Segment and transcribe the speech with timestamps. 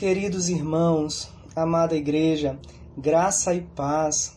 [0.00, 2.58] Queridos irmãos, amada igreja,
[2.96, 4.34] graça e paz.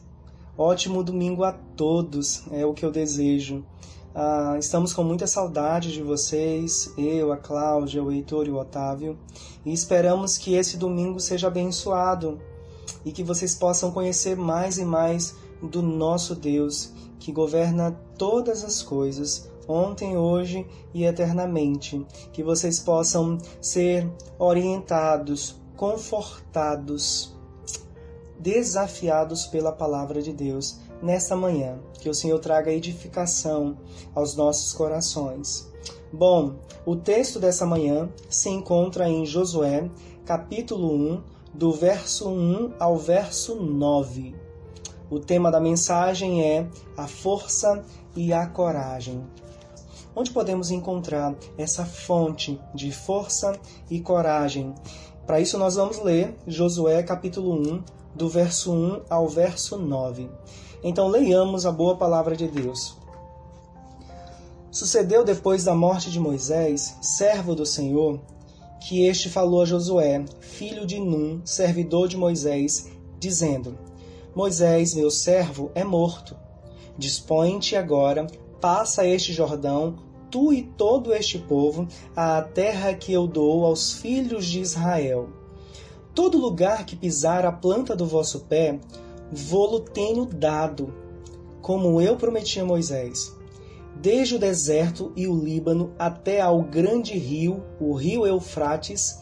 [0.58, 3.64] Ótimo domingo a todos, é o que eu desejo.
[4.14, 9.18] Ah, estamos com muita saudade de vocês, eu, a Cláudia, o Heitor e o Otávio,
[9.66, 12.42] e esperamos que esse domingo seja abençoado
[13.06, 16.92] e que vocês possam conhecer mais e mais do nosso Deus,
[17.22, 22.06] que governa todas as coisas, ontem, hoje e eternamente.
[22.32, 27.36] Que vocês possam ser orientados, confortados,
[28.40, 31.80] desafiados pela palavra de Deus nesta manhã.
[32.00, 33.78] Que o Senhor traga edificação
[34.14, 35.72] aos nossos corações.
[36.12, 39.90] Bom, o texto dessa manhã se encontra em Josué,
[40.26, 44.36] capítulo 1, do verso 1 ao verso 9.
[45.10, 47.84] O tema da mensagem é a força
[48.16, 49.24] e a coragem.
[50.16, 54.76] Onde podemos encontrar essa fonte de força e coragem?
[55.26, 60.30] Para isso, nós vamos ler Josué capítulo 1, do verso 1 ao verso 9.
[60.84, 62.96] Então, leiamos a boa palavra de Deus.
[64.70, 68.20] Sucedeu depois da morte de Moisés, servo do Senhor,
[68.82, 72.88] que este falou a Josué, filho de Num, servidor de Moisés,
[73.18, 73.78] dizendo:
[74.36, 76.36] Moisés, meu servo, é morto.
[76.98, 78.28] Dispõe-te agora,
[78.60, 79.96] passa este Jordão,
[80.34, 85.30] tu e todo este povo, à terra que eu dou aos filhos de Israel.
[86.16, 88.80] Todo lugar que pisar a planta do vosso pé,
[89.32, 90.92] vô-lo tenho dado,
[91.62, 93.32] como eu prometi a Moisés.
[93.96, 99.20] Desde o deserto e o Líbano até ao grande rio, o rio Eufrates,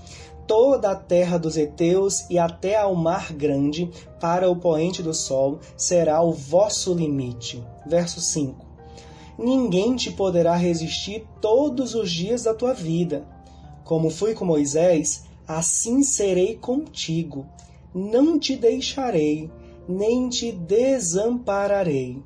[0.47, 5.59] toda a terra dos heteus e até ao mar grande, para o poente do sol,
[5.75, 7.61] será o vosso limite.
[7.85, 8.70] Verso 5.
[9.43, 13.25] Ninguém te poderá resistir todos os dias da tua vida.
[13.83, 17.47] Como fui com Moisés, assim serei contigo.
[17.91, 19.49] Não te deixarei,
[19.89, 22.21] nem te desampararei.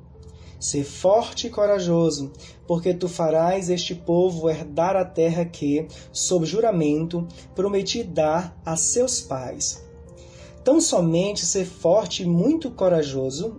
[0.60, 2.32] Sê forte e corajoso,
[2.66, 9.22] porque tu farás este povo herdar a terra que, sob juramento, prometi dar a seus
[9.22, 9.82] pais.
[10.62, 13.58] Tão somente ser forte e muito corajoso,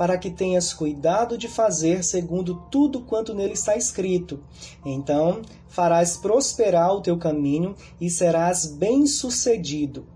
[0.00, 4.40] para que tenhas cuidado de fazer segundo tudo quanto nele está escrito.
[4.82, 10.06] Então farás prosperar o teu caminho e serás bem-sucedido.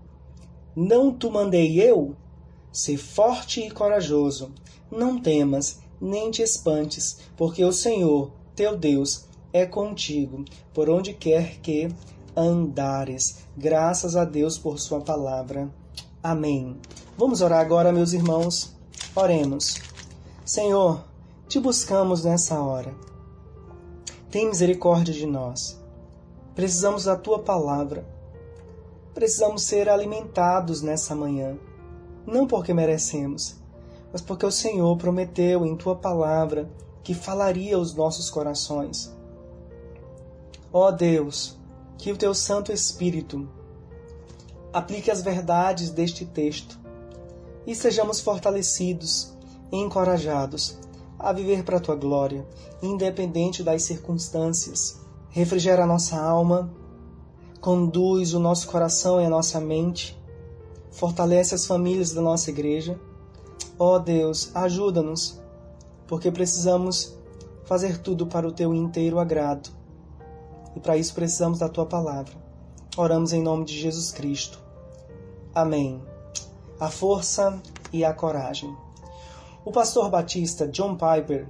[0.75, 2.15] Não tu mandei eu?
[2.71, 4.51] Sê forte e corajoso.
[4.89, 10.43] Não temas, nem te espantes, porque o Senhor, teu Deus, é contigo,
[10.73, 11.89] por onde quer que
[12.35, 13.45] andares.
[13.55, 15.69] Graças a Deus por Sua palavra.
[16.23, 16.75] Amém.
[17.15, 18.74] Vamos orar agora, meus irmãos.
[19.17, 19.75] Oremos.
[20.43, 21.01] Senhor,
[21.47, 22.93] te buscamos nessa hora.
[24.29, 25.81] Tem misericórdia de nós.
[26.53, 28.05] Precisamos da tua palavra.
[29.13, 31.57] Precisamos ser alimentados nessa manhã.
[32.27, 33.55] Não porque merecemos,
[34.11, 36.69] mas porque o Senhor prometeu em tua palavra
[37.01, 39.15] que falaria aos nossos corações.
[40.73, 41.57] Ó Deus,
[41.97, 43.47] que o teu Santo Espírito
[44.73, 46.83] aplique as verdades deste texto
[47.65, 49.33] e sejamos fortalecidos
[49.71, 50.77] e encorajados
[51.17, 52.45] a viver para a tua glória,
[52.81, 54.99] independente das circunstâncias.
[55.29, 56.71] Refrigera a nossa alma,
[57.59, 60.17] conduz o nosso coração e a nossa mente,
[60.91, 62.99] fortalece as famílias da nossa igreja
[63.77, 65.41] Ó oh Deus, ajuda-nos,
[66.07, 67.13] porque precisamos
[67.65, 69.69] fazer tudo para o teu inteiro agrado.
[70.75, 72.33] E para isso precisamos da tua palavra.
[72.95, 74.59] Oramos em nome de Jesus Cristo.
[75.53, 76.01] Amém.
[76.79, 77.61] A força
[77.93, 78.75] e a coragem.
[79.63, 81.47] O pastor batista John Piper,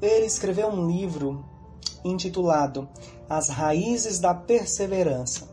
[0.00, 1.44] ele escreveu um livro
[2.04, 2.88] intitulado
[3.28, 5.48] As Raízes da Perseverança.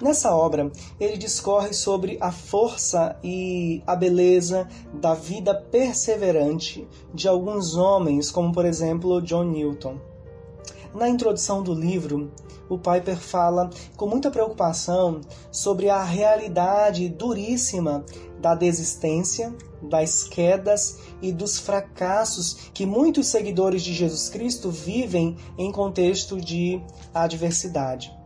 [0.00, 7.74] Nessa obra, ele discorre sobre a força e a beleza da vida perseverante de alguns
[7.76, 9.98] homens, como por exemplo John Newton.
[10.94, 12.32] Na introdução do livro,
[12.68, 15.20] o Piper fala com muita preocupação
[15.50, 18.04] sobre a realidade duríssima
[18.40, 25.70] da desistência, das quedas e dos fracassos que muitos seguidores de Jesus Cristo vivem em
[25.70, 26.82] contexto de
[27.14, 28.16] adversidade.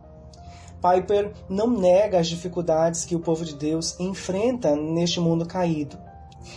[0.81, 5.97] Piper não nega as dificuldades que o povo de Deus enfrenta neste mundo caído.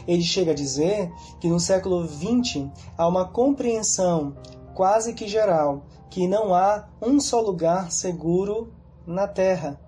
[0.06, 1.10] Ele chega a dizer
[1.40, 2.66] que no século XX
[2.98, 4.34] há uma compreensão
[4.74, 8.72] quase que geral que não há um só lugar seguro
[9.06, 9.80] na Terra.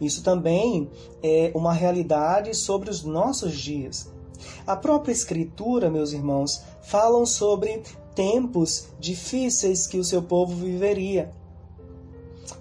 [0.00, 0.90] Isso também
[1.22, 4.12] é uma realidade sobre os nossos dias.
[4.66, 7.82] A própria Escritura, meus irmãos, falam sobre
[8.14, 11.32] tempos difíceis que o seu povo viveria.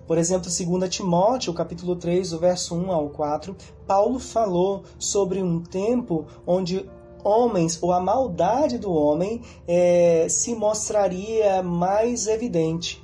[0.08, 3.56] Por exemplo, 2 Timóteo, capítulo 3, o verso 1 ao 4,
[3.88, 6.90] Paulo falou sobre um tempo onde
[7.24, 13.04] homens, ou a maldade do homem, é, se mostraria mais evidente.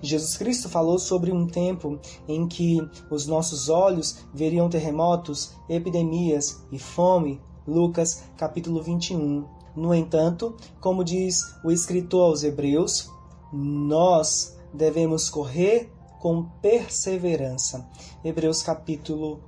[0.00, 2.78] Jesus Cristo falou sobre um tempo em que
[3.10, 7.40] os nossos olhos veriam terremotos, epidemias e fome.
[7.66, 9.44] Lucas capítulo 21.
[9.74, 13.10] No entanto, como diz o escritor aos Hebreus,
[13.52, 17.86] nós devemos correr com perseverança.
[18.24, 19.40] Hebreus capítulo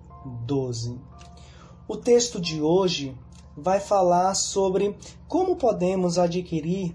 [0.45, 0.99] 12.
[1.87, 3.17] O texto de hoje
[3.63, 4.97] vai falar sobre
[5.27, 6.95] como podemos adquirir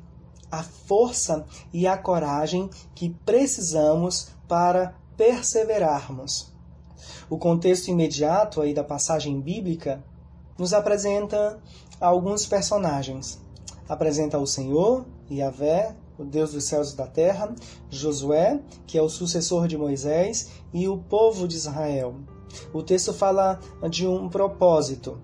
[0.51, 6.53] a força e a coragem que precisamos para perseverarmos.
[7.29, 10.03] O contexto imediato aí da passagem bíblica
[10.57, 11.59] nos apresenta
[11.99, 13.41] alguns personagens.
[13.89, 17.53] Apresenta o Senhor, Yahvé, o Deus dos céus e da terra,
[17.89, 22.15] Josué, que é o sucessor de Moisés, e o povo de Israel.
[22.71, 25.19] O texto fala de um propósito,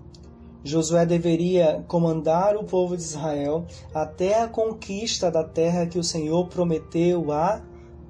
[0.64, 6.48] Josué deveria comandar o povo de Israel até a conquista da terra que o Senhor
[6.48, 7.62] prometeu a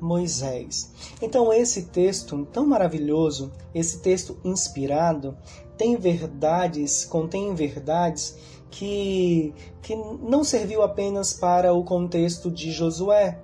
[0.01, 0.91] Moisés.
[1.21, 5.37] Então, esse texto tão maravilhoso, esse texto inspirado,
[5.77, 8.37] tem verdades, contém verdades
[8.71, 13.39] que, que não serviu apenas para o contexto de Josué,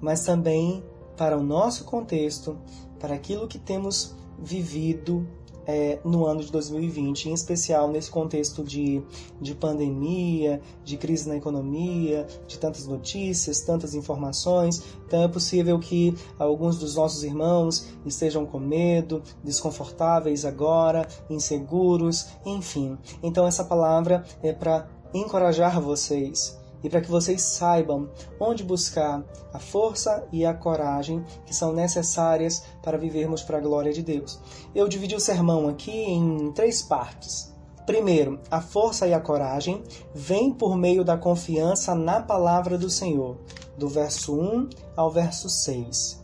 [0.00, 0.82] mas também
[1.16, 2.58] para o nosso contexto,
[2.98, 5.26] para aquilo que temos vivido
[5.66, 9.02] é, no ano de 2020, em especial nesse contexto de,
[9.40, 14.82] de pandemia, de crise na economia, de tantas notícias, tantas informações.
[15.06, 22.98] Então é possível que alguns dos nossos irmãos estejam com medo, desconfortáveis agora, inseguros, enfim.
[23.22, 29.58] Então essa palavra é para encorajar vocês e para que vocês saibam onde buscar a
[29.58, 34.38] força e a coragem que são necessárias para vivermos para a glória de Deus.
[34.74, 37.52] Eu dividi o sermão aqui em três partes.
[37.86, 39.82] Primeiro, a força e a coragem
[40.14, 43.38] vêm por meio da confiança na palavra do Senhor,
[43.78, 46.22] do verso 1 ao verso 6.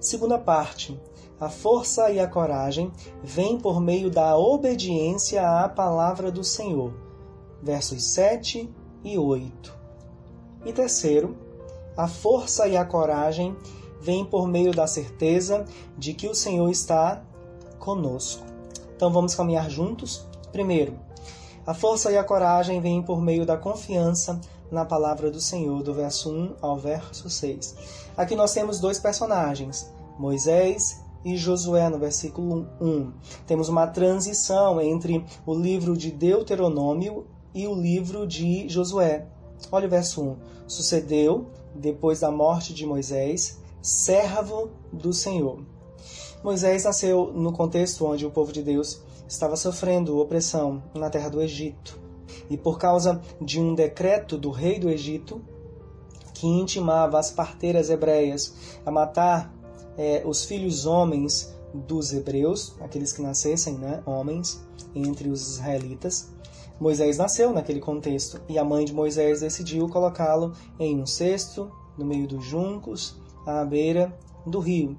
[0.00, 0.98] Segunda parte,
[1.38, 2.90] a força e a coragem
[3.22, 6.94] vêm por meio da obediência à palavra do Senhor,
[7.62, 8.72] versos 7
[9.04, 9.74] e 8.
[10.64, 11.36] E terceiro,
[11.96, 13.56] a força e a coragem
[14.00, 15.64] vêm por meio da certeza
[15.96, 17.22] de que o Senhor está
[17.78, 18.44] conosco.
[18.94, 20.26] Então vamos caminhar juntos?
[20.52, 20.94] Primeiro,
[21.66, 24.40] a força e a coragem vêm por meio da confiança
[24.70, 27.76] na palavra do Senhor, do verso 1 ao verso 6.
[28.16, 33.12] Aqui nós temos dois personagens, Moisés e Josué, no versículo 1.
[33.46, 39.26] Temos uma transição entre o livro de Deuteronômio e o livro de Josué.
[39.72, 40.36] Olha o verso 1.
[40.68, 45.60] Sucedeu, depois da morte de Moisés, servo do Senhor.
[46.44, 51.40] Moisés nasceu no contexto onde o povo de Deus estava sofrendo opressão na terra do
[51.40, 51.98] Egito.
[52.50, 55.40] E por causa de um decreto do rei do Egito,
[56.34, 59.50] que intimava as parteiras hebreias a matar
[59.96, 64.62] é, os filhos homens dos hebreus, aqueles que nascessem, né, homens,
[64.94, 66.35] entre os israelitas,
[66.78, 72.04] Moisés nasceu naquele contexto e a mãe de Moisés decidiu colocá-lo em um cesto no
[72.04, 73.16] meio dos juncos,
[73.46, 74.14] à beira
[74.44, 74.96] do rio.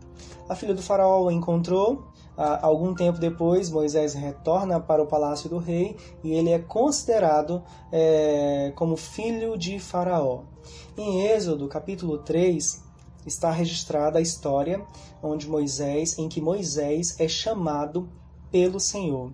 [0.49, 2.07] A filha do faraó o encontrou.
[2.35, 8.71] algum tempo depois, Moisés retorna para o palácio do rei e ele é considerado é,
[8.75, 10.41] como filho de Faraó.
[10.97, 12.83] Em Êxodo, capítulo 3,
[13.25, 14.81] está registrada a história
[15.21, 18.07] onde Moisés, em que Moisés é chamado
[18.51, 19.31] pelo Senhor.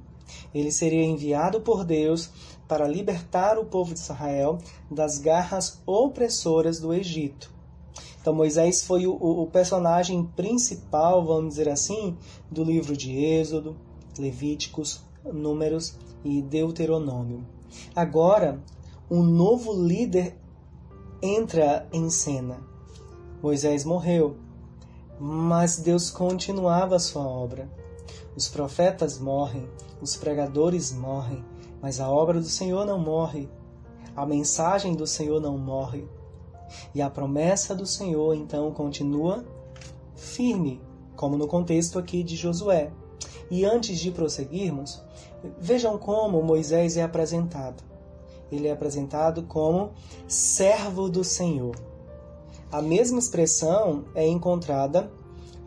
[0.54, 2.30] Ele seria enviado por Deus
[2.68, 4.58] para libertar o povo de Israel
[4.90, 7.52] das garras opressoras do Egito.
[8.20, 12.18] Então Moisés foi o, o, personagem principal, vamos dizer assim,
[12.50, 13.75] do livro de Êxodo,
[14.18, 17.46] Levíticos, Números e Deuteronômio.
[17.94, 18.63] Agora,
[19.12, 20.38] um novo líder
[21.22, 22.62] entra em cena.
[23.42, 24.38] Moisés morreu,
[25.20, 27.70] mas Deus continuava a sua obra.
[28.36, 29.68] Os profetas morrem,
[30.04, 31.44] os pregadores morrem,
[31.82, 33.50] mas a obra do Senhor não morre.
[34.16, 36.08] A mensagem do Senhor não morre.
[36.94, 39.44] E a promessa do Senhor então continua
[40.16, 40.80] firme,
[41.16, 42.92] como no contexto aqui de Josué.
[43.50, 45.04] E antes de prosseguirmos,
[45.60, 47.84] Vejam como Moisés é apresentado.
[48.52, 49.92] Ele é apresentado como
[50.28, 51.76] servo do Senhor.
[52.72, 55.12] A mesma expressão é encontrada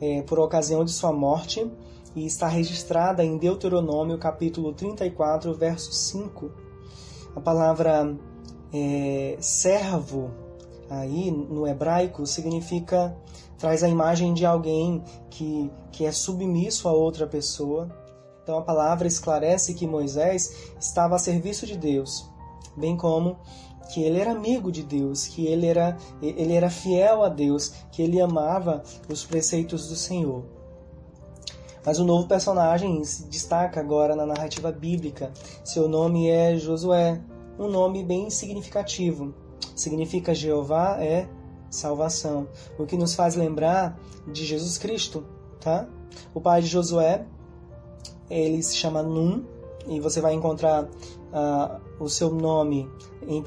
[0.01, 1.71] é, por ocasião de sua morte
[2.17, 6.51] e está registrada em Deuteronômio capítulo 34, verso 5.
[7.37, 8.17] A palavra
[8.73, 10.31] é, servo
[10.89, 13.15] aí no hebraico significa
[13.59, 17.95] traz a imagem de alguém que, que é submisso a outra pessoa.
[18.43, 22.27] Então a palavra esclarece que Moisés estava a serviço de Deus,
[22.75, 23.37] bem como
[23.93, 28.01] que ele era amigo de Deus, que ele era, ele era fiel a Deus, que
[28.01, 30.56] ele amava os preceitos do Senhor.
[31.87, 35.33] Mas o novo personagem se destaca agora na narrativa bíblica.
[35.65, 37.23] Seu nome é Josué,
[37.57, 39.33] um nome bem significativo.
[39.77, 41.29] Significa Jeová é
[41.71, 45.25] salvação, o que nos faz lembrar de Jesus Cristo,
[45.61, 45.89] tá?
[46.35, 47.25] O pai de Josué,
[48.29, 49.45] ele se chama Num,
[49.87, 52.91] e você vai encontrar uh, o seu nome
[53.27, 53.45] em 1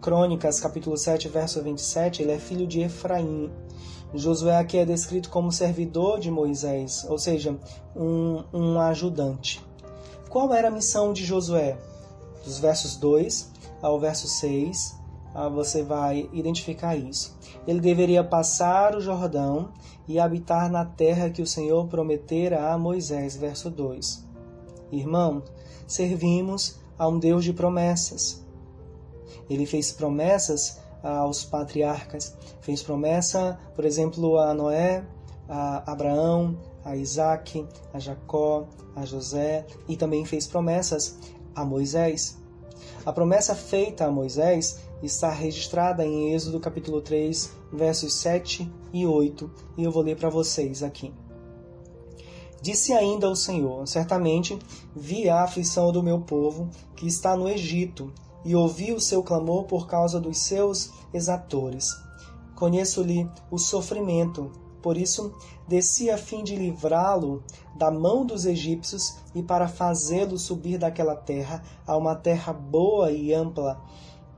[0.00, 3.50] Crônicas, capítulo 7, verso 27, ele é filho de Efraim.
[4.14, 7.58] Josué aqui é descrito como servidor de Moisés, ou seja,
[7.94, 9.62] um, um ajudante.
[10.30, 11.78] Qual era a missão de Josué?
[12.44, 13.50] Dos versos 2
[13.82, 14.96] ao verso 6,
[15.34, 17.36] ah, você vai identificar isso.
[17.66, 19.70] Ele deveria passar o Jordão
[20.06, 23.36] e habitar na terra que o Senhor prometera a Moisés.
[23.36, 24.26] Verso 2.
[24.90, 25.42] Irmão,
[25.86, 28.44] servimos a um Deus de promessas.
[29.48, 32.36] Ele fez promessas aos patriarcas.
[32.60, 35.04] Fez promessa, por exemplo, a Noé,
[35.48, 41.18] a Abraão, a Isaac, a Jacó, a José e também fez promessas
[41.54, 42.38] a Moisés.
[43.04, 49.50] A promessa feita a Moisés está registrada em Êxodo capítulo 3, versos 7 e 8,
[49.76, 51.12] e eu vou ler para vocês aqui.
[52.60, 54.58] Disse ainda o Senhor: Certamente
[54.94, 58.12] vi a aflição do meu povo que está no Egito
[58.48, 61.86] e ouvi o seu clamor por causa dos seus exatores.
[62.56, 64.50] Conheço-lhe o sofrimento,
[64.80, 65.34] por isso
[65.68, 67.42] desci a fim de livrá-lo
[67.76, 73.34] da mão dos egípcios e para fazê-lo subir daquela terra a uma terra boa e
[73.34, 73.82] ampla,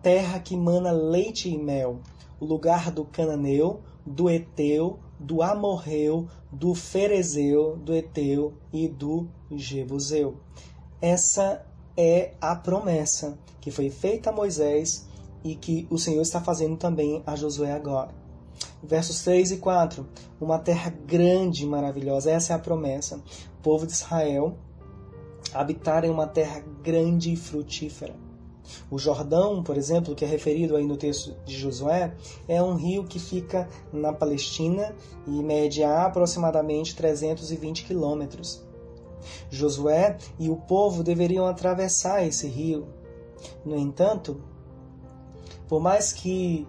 [0.03, 2.01] terra que mana leite e mel,
[2.41, 10.39] o lugar do cananeu, do eteu, do amorreu, do ferezeu, do eteu e do jebuseu.
[11.01, 11.65] Essa
[12.03, 15.07] é a promessa que foi feita a Moisés
[15.45, 18.09] e que o Senhor está fazendo também a Josué agora.
[18.83, 20.07] Versos 3 e 4.
[20.41, 23.17] Uma terra grande e maravilhosa, essa é a promessa.
[23.59, 24.57] O povo de Israel
[25.53, 28.15] habitar em uma terra grande e frutífera.
[28.91, 32.15] O Jordão, por exemplo, que é referido aí no texto de Josué,
[32.49, 34.95] é um rio que fica na Palestina
[35.27, 38.70] e mede aproximadamente 320 quilômetros.
[39.51, 42.89] Josué e o povo deveriam atravessar esse rio.
[43.65, 44.41] No entanto,
[45.69, 46.67] por mais que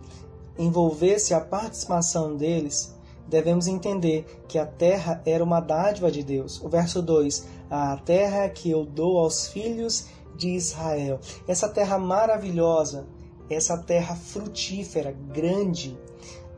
[0.58, 2.96] envolvesse a participação deles,
[3.28, 6.62] devemos entender que a terra era uma dádiva de Deus.
[6.62, 11.20] O verso 2: A terra que eu dou aos filhos de Israel.
[11.48, 13.08] Essa terra maravilhosa,
[13.50, 15.98] essa terra frutífera, grande,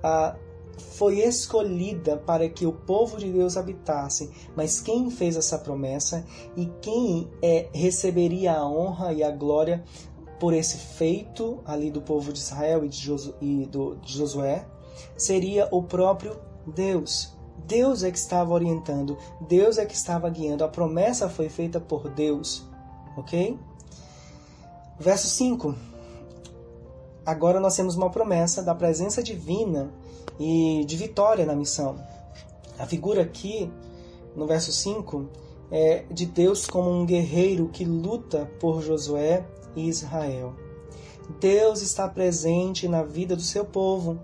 [0.03, 0.35] ah,
[0.77, 6.25] foi escolhida para que o povo de Deus habitasse, mas quem fez essa promessa
[6.55, 9.83] e quem é, receberia a honra e a glória
[10.39, 14.65] por esse feito ali do povo de Israel e de, Josu, e do, de Josué
[15.15, 16.37] seria o próprio
[16.67, 17.33] Deus.
[17.65, 22.09] Deus é que estava orientando, Deus é que estava guiando, a promessa foi feita por
[22.09, 22.67] Deus,
[23.15, 23.57] ok?
[24.99, 25.73] Verso 5.
[27.25, 29.93] Agora nós temos uma promessa da presença divina
[30.39, 31.95] e de vitória na missão.
[32.77, 33.71] A figura aqui,
[34.35, 35.29] no verso 5,
[35.71, 40.53] é de Deus como um guerreiro que luta por Josué e Israel.
[41.39, 44.19] Deus está presente na vida do seu povo.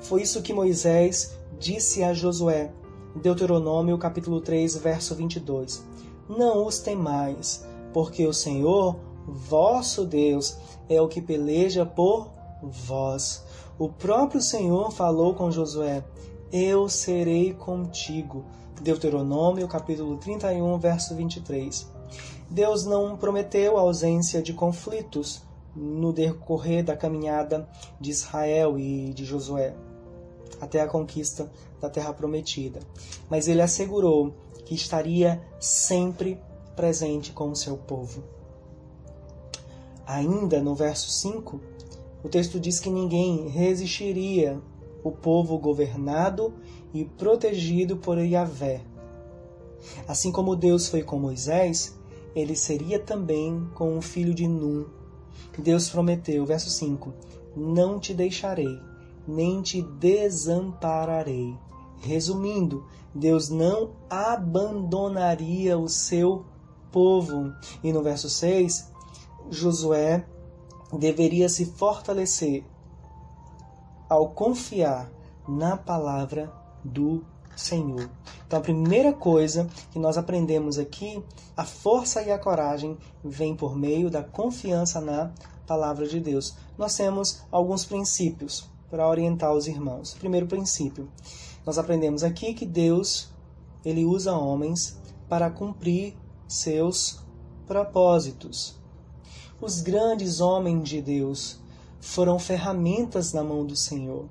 [0.00, 2.72] Foi isso que Moisés disse a Josué,
[3.14, 5.84] Deuteronômio capítulo 3, verso 22.
[6.28, 10.56] Não os temais, porque o Senhor, vosso Deus,
[10.88, 12.30] é o que peleja por
[12.62, 13.43] vós.
[13.76, 16.04] O próprio Senhor falou com Josué:
[16.52, 18.44] Eu serei contigo.
[18.80, 21.88] Deuteronômio, capítulo 31, verso 23.
[22.48, 25.42] Deus não prometeu a ausência de conflitos
[25.74, 27.68] no decorrer da caminhada
[28.00, 29.74] de Israel e de Josué
[30.60, 31.50] até a conquista
[31.80, 32.78] da terra prometida,
[33.28, 34.32] mas ele assegurou
[34.64, 36.40] que estaria sempre
[36.76, 38.22] presente com o seu povo.
[40.06, 41.60] Ainda no verso 5,
[42.24, 44.58] o texto diz que ninguém resistiria
[45.02, 46.54] o povo governado
[46.94, 48.80] e protegido por Yahvé.
[50.08, 51.94] Assim como Deus foi com Moisés,
[52.34, 54.86] ele seria também com o filho de Num.
[55.58, 57.12] Deus prometeu, verso 5:
[57.54, 58.80] Não te deixarei,
[59.28, 61.54] nem te desampararei.
[62.00, 66.46] Resumindo, Deus não abandonaria o seu
[66.90, 67.52] povo.
[67.82, 68.90] E no verso 6,
[69.50, 70.26] Josué
[70.98, 72.64] deveria se fortalecer
[74.08, 75.10] ao confiar
[75.48, 76.52] na palavra
[76.84, 77.24] do
[77.56, 78.10] Senhor.
[78.46, 81.22] Então, a primeira coisa que nós aprendemos aqui,
[81.56, 85.32] a força e a coragem vem por meio da confiança na
[85.66, 86.56] palavra de Deus.
[86.76, 90.14] Nós temos alguns princípios para orientar os irmãos.
[90.14, 91.08] Primeiro princípio,
[91.64, 93.32] nós aprendemos aqui que Deus
[93.84, 94.98] ele usa homens
[95.28, 97.24] para cumprir seus
[97.66, 98.78] propósitos.
[99.64, 101.58] Os grandes homens de Deus
[101.98, 104.26] foram ferramentas na mão do Senhor.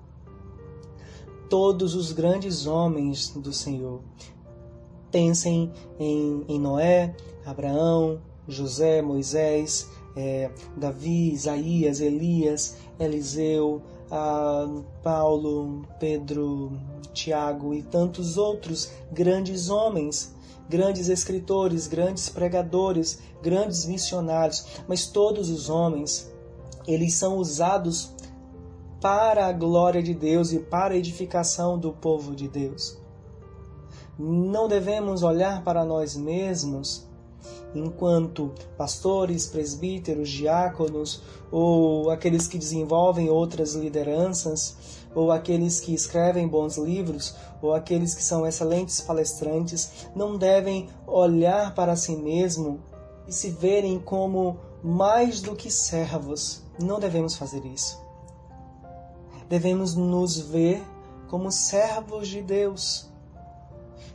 [1.49, 3.99] Todos os grandes homens do Senhor.
[5.09, 13.81] Pensem em, em Noé, Abraão, José, Moisés, é, Davi, Isaías, Elias, Eliseu,
[15.01, 16.71] Paulo, Pedro,
[17.13, 20.35] Tiago e tantos outros grandes homens,
[20.69, 26.31] grandes escritores, grandes pregadores, grandes missionários, mas todos os homens,
[26.87, 28.13] eles são usados
[29.01, 32.97] para a glória de Deus e para a edificação do povo de Deus.
[34.17, 37.07] Não devemos olhar para nós mesmos
[37.75, 44.75] enquanto pastores, presbíteros, diáconos ou aqueles que desenvolvem outras lideranças,
[45.13, 51.75] ou aqueles que escrevem bons livros, ou aqueles que são excelentes palestrantes, não devem olhar
[51.75, 52.79] para si mesmo
[53.27, 56.63] e se verem como mais do que servos.
[56.81, 58.01] Não devemos fazer isso.
[59.47, 60.83] Devemos nos ver
[61.29, 63.09] como servos de Deus.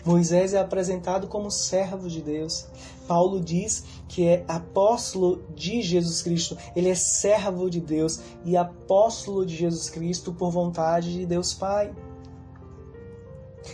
[0.04, 2.66] Moisés é apresentado como servo de Deus.
[3.08, 9.44] Paulo diz que é apóstolo de Jesus Cristo, ele é servo de Deus e apóstolo
[9.44, 11.92] de Jesus Cristo por vontade de Deus Pai.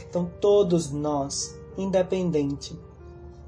[0.09, 2.79] Então, todos nós, independente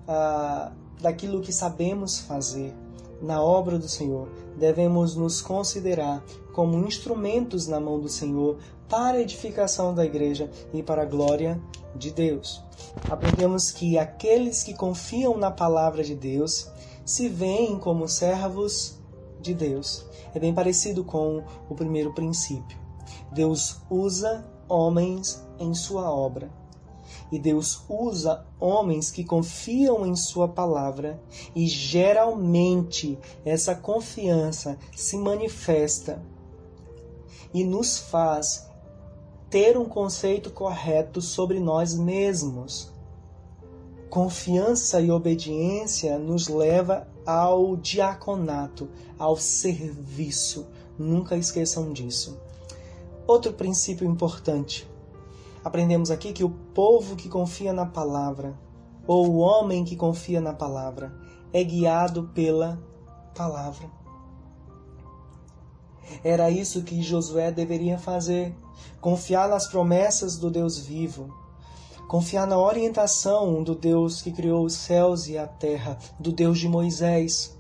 [0.07, 2.75] ah, daquilo que sabemos fazer
[3.23, 9.21] na obra do Senhor, devemos nos considerar como instrumentos na mão do Senhor para a
[9.21, 11.61] edificação da igreja e para a glória
[11.95, 12.63] de Deus.
[13.11, 16.71] Aprendemos que aqueles que confiam na palavra de Deus
[17.05, 18.99] se veem como servos
[19.41, 20.05] de Deus.
[20.35, 22.79] É bem parecido com o primeiro princípio.
[23.33, 26.51] Deus usa homens em sua obra.
[27.31, 31.21] E Deus usa homens que confiam em Sua palavra,
[31.55, 36.23] e geralmente essa confiança se manifesta
[37.53, 38.69] e nos faz
[39.49, 42.93] ter um conceito correto sobre nós mesmos.
[44.11, 48.89] Confiança e obediência nos leva ao diaconato,
[49.19, 50.67] ao serviço.
[50.99, 52.39] Nunca esqueçam disso.
[53.27, 54.89] Outro princípio importante.
[55.67, 58.57] Aprendemos aqui que o povo que confia na palavra,
[59.05, 61.13] ou o homem que confia na palavra,
[61.53, 62.81] é guiado pela
[63.35, 63.91] palavra.
[66.23, 68.55] Era isso que Josué deveria fazer:
[69.01, 71.35] confiar nas promessas do Deus vivo,
[72.07, 76.69] confiar na orientação do Deus que criou os céus e a terra, do Deus de
[76.69, 77.59] Moisés,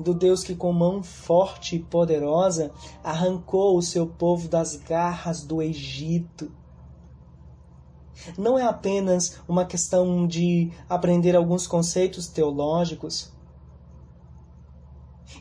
[0.00, 2.72] do Deus que com mão forte e poderosa
[3.04, 6.50] arrancou o seu povo das garras do Egito.
[8.36, 13.32] Não é apenas uma questão de aprender alguns conceitos teológicos,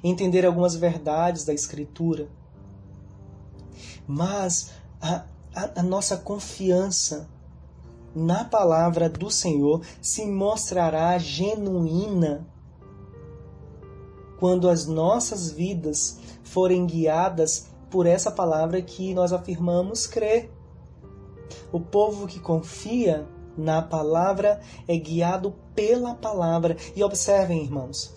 [0.03, 2.29] entender algumas verdades da Escritura,
[4.07, 7.29] mas a, a, a nossa confiança
[8.15, 12.47] na palavra do Senhor se mostrará genuína
[14.39, 20.51] quando as nossas vidas forem guiadas por essa palavra que nós afirmamos crer.
[21.71, 23.27] O povo que confia
[23.57, 26.75] na palavra é guiado pela palavra.
[26.95, 28.13] E observem, irmãos,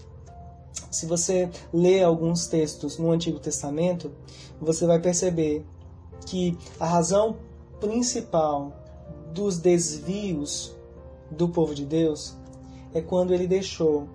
[0.91, 4.13] se você lê alguns textos no Antigo Testamento,
[4.61, 5.65] você vai perceber
[6.27, 7.37] que a razão
[7.81, 8.73] principal
[9.33, 10.75] dos desvios
[11.31, 12.37] do povo de Deus
[12.93, 14.09] é quando ele deixou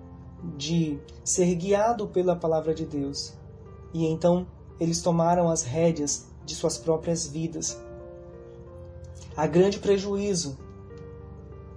[0.56, 3.34] de ser guiado pela palavra de Deus.
[3.92, 4.46] E então
[4.78, 7.80] eles tomaram as rédeas de suas próprias vidas.
[9.36, 10.58] Há grande prejuízo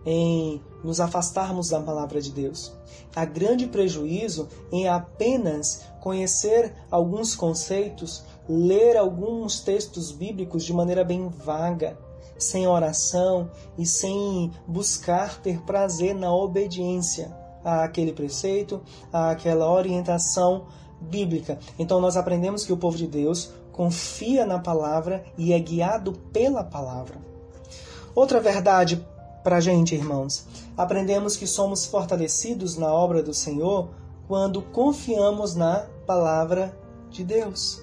[0.05, 2.73] em nos afastarmos da palavra de Deus.
[3.15, 11.27] Há grande prejuízo em apenas conhecer alguns conceitos, ler alguns textos bíblicos de maneira bem
[11.27, 11.97] vaga,
[12.37, 20.67] sem oração e sem buscar ter prazer na obediência àquele preceito, àquela orientação
[21.01, 21.59] bíblica.
[21.77, 26.63] Então nós aprendemos que o povo de Deus confia na palavra e é guiado pela
[26.63, 27.26] palavra.
[28.17, 29.07] Outra verdade
[29.43, 33.89] para a gente, irmãos, aprendemos que somos fortalecidos na obra do Senhor
[34.27, 36.75] quando confiamos na palavra
[37.11, 37.79] de Deus.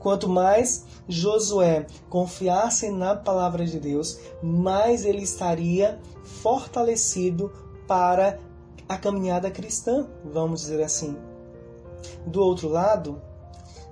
[0.00, 6.00] Quanto mais Josué confiasse na palavra de Deus, mais ele estaria
[6.42, 7.52] fortalecido
[7.86, 8.36] para
[8.88, 11.16] a caminhada cristã, vamos dizer assim.
[12.26, 13.22] Do outro lado,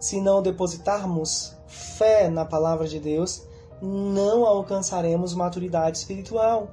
[0.00, 3.46] se não depositarmos fé na palavra de Deus,
[3.80, 6.70] não alcançaremos maturidade espiritual.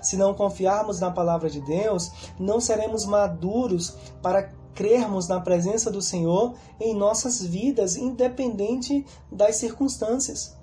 [0.00, 6.00] Se não confiarmos na palavra de Deus, não seremos maduros para crermos na presença do
[6.00, 10.56] Senhor em nossas vidas, independente das circunstâncias.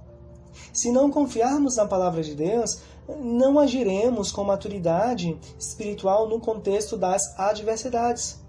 [0.73, 2.79] Se não confiarmos na palavra de Deus,
[3.17, 8.39] não agiremos com maturidade espiritual no contexto das adversidades.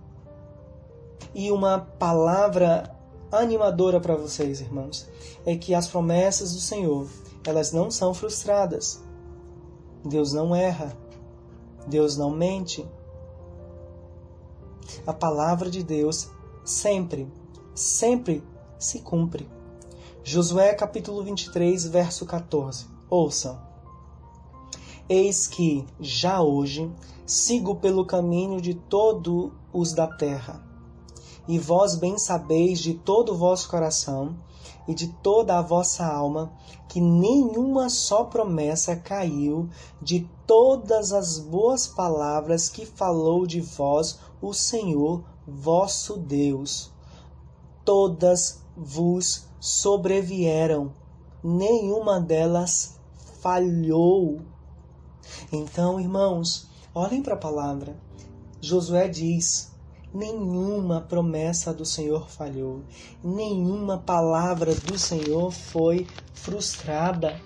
[1.35, 3.00] E uma palavra
[3.33, 5.09] animadora para vocês, irmãos,
[5.47, 7.09] é que as promessas do Senhor,
[7.47, 9.03] elas não são frustradas.
[10.05, 10.97] Deus não erra.
[11.87, 12.87] Deus não mente.
[15.07, 16.29] A palavra de Deus
[16.65, 17.29] sempre,
[17.75, 18.43] sempre
[18.79, 19.49] se cumpre.
[20.25, 22.87] Josué capítulo 23, verso 14.
[23.09, 23.61] Ouçam.
[25.09, 26.91] Eis que, já hoje,
[27.27, 30.70] sigo pelo caminho de todos os da terra
[31.49, 34.37] e vós bem sabeis de todo o vosso coração
[34.87, 36.53] e de toda a vossa alma
[36.89, 39.69] que nenhuma só promessa caiu
[40.03, 46.91] de todas as boas palavras que falou de vós o Senhor vosso Deus.
[47.85, 50.93] Todas vos sobrevieram,
[51.43, 52.99] nenhuma delas
[53.41, 54.41] falhou.
[55.53, 57.97] Então, irmãos, olhem para a palavra.
[58.61, 59.70] Josué diz:
[60.13, 62.83] nenhuma promessa do Senhor falhou,
[63.23, 67.41] nenhuma palavra do Senhor foi frustrada.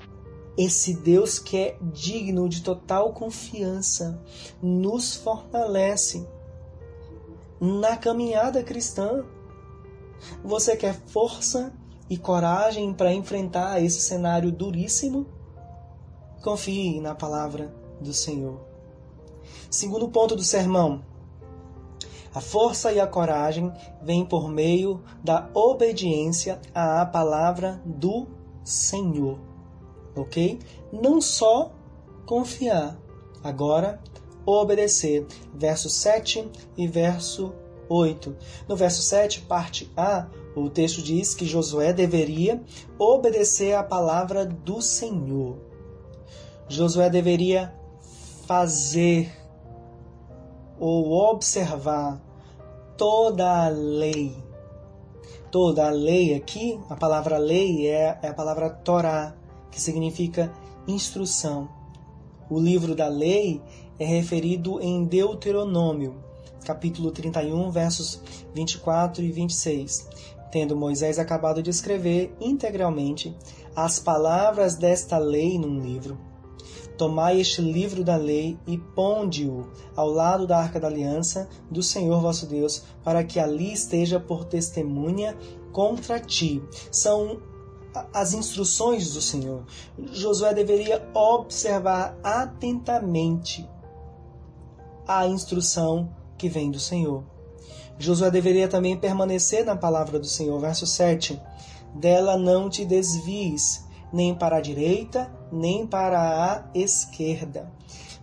[0.57, 4.23] Esse Deus que é digno de total confiança
[4.63, 6.27] nos fortalece
[7.61, 9.25] na caminhada cristã.
[10.45, 11.73] Você quer força
[12.09, 15.27] e coragem para enfrentar esse cenário duríssimo?
[16.43, 18.61] Confie na palavra do Senhor.
[19.71, 21.03] Segundo ponto do sermão,
[22.35, 28.27] a força e a coragem vêm por meio da obediência à palavra do
[28.65, 29.39] Senhor.
[30.17, 30.59] Ok?
[30.93, 31.73] Não só
[32.27, 32.99] confiar,
[33.43, 34.01] agora
[34.45, 35.27] obedecer.
[35.55, 37.55] Verso 7 e verso
[37.89, 38.37] 8.
[38.69, 42.61] No verso 7, parte A, o texto diz que Josué deveria
[42.99, 45.57] obedecer à palavra do Senhor.
[46.69, 47.75] Josué deveria
[48.47, 49.44] fazer
[50.79, 52.21] ou observar
[52.97, 54.37] toda a lei.
[55.51, 59.35] Toda a lei aqui, a palavra lei é, é a palavra Torá,
[59.71, 60.53] que significa
[60.87, 61.69] instrução.
[62.51, 63.63] O livro da lei
[63.99, 66.17] é referido em Deuteronômio,
[66.65, 68.21] capítulo 31, versos
[68.53, 70.09] 24 e 26,
[70.51, 73.35] tendo Moisés acabado de escrever integralmente
[73.77, 76.34] as palavras desta lei num livro
[76.97, 82.21] Tomai este livro da lei e ponde-o ao lado da arca da aliança do Senhor
[82.21, 85.37] vosso Deus, para que ali esteja por testemunha
[85.73, 86.63] contra ti.
[86.93, 87.41] São
[88.13, 89.65] as instruções do Senhor.
[90.13, 93.69] Josué deveria observar atentamente
[95.07, 97.25] a instrução que vem do Senhor.
[97.99, 100.59] Josué deveria também permanecer na palavra do Senhor.
[100.59, 101.41] Verso 7.
[101.95, 103.84] Dela não te desvies,
[104.15, 107.69] nem para a direita, nem para a esquerda.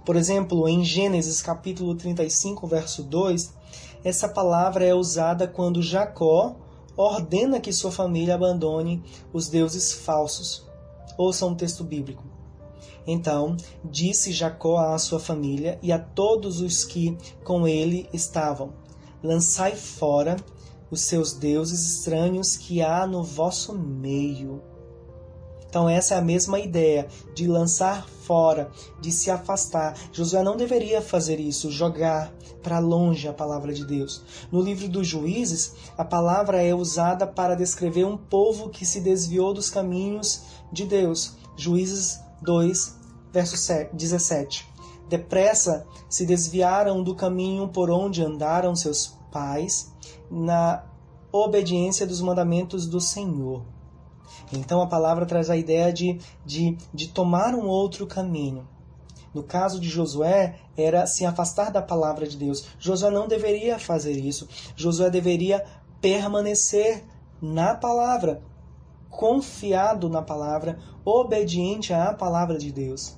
[0.06, 3.54] Por exemplo, em Gênesis capítulo 35, verso 2,
[4.02, 6.56] essa palavra é usada quando Jacó
[6.96, 10.66] ordena que sua família abandone os deuses falsos.
[11.18, 12.24] Ouça um texto bíblico.
[13.06, 18.72] Então disse Jacó à sua família e a todos os que com ele estavam:
[19.22, 20.38] Lançai fora
[20.90, 24.71] os seus deuses estranhos que há no vosso meio
[25.72, 29.98] então, essa é a mesma ideia de lançar fora, de se afastar.
[30.12, 32.30] Josué não deveria fazer isso, jogar
[32.62, 34.22] para longe a palavra de Deus.
[34.52, 39.54] No livro dos Juízes, a palavra é usada para descrever um povo que se desviou
[39.54, 40.42] dos caminhos
[40.74, 41.38] de Deus.
[41.56, 42.98] Juízes 2,
[43.32, 43.56] verso
[43.94, 44.68] 17.
[45.08, 49.90] Depressa se desviaram do caminho por onde andaram seus pais,
[50.30, 50.84] na
[51.32, 53.64] obediência dos mandamentos do Senhor.
[54.54, 58.68] Então a palavra traz a ideia de, de, de tomar um outro caminho.
[59.34, 62.66] No caso de Josué, era se afastar da palavra de Deus.
[62.78, 64.48] Josué não deveria fazer isso.
[64.76, 65.64] Josué deveria
[66.02, 67.04] permanecer
[67.42, 68.42] na palavra,
[69.10, 73.16] confiado na palavra, obediente à palavra de Deus.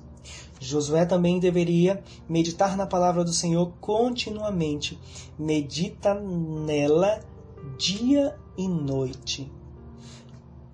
[0.60, 4.98] Josué também deveria meditar na palavra do Senhor continuamente.
[5.38, 7.20] Medita nela
[7.76, 9.50] dia e noite.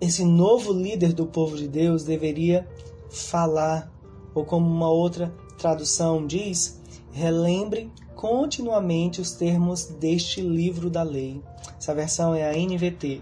[0.01, 2.67] Esse novo líder do povo de Deus deveria
[3.11, 3.93] falar,
[4.35, 6.81] ou como uma outra tradução diz,
[7.13, 11.43] relembre continuamente os termos deste livro da lei.
[11.77, 13.21] Essa versão é a NVT.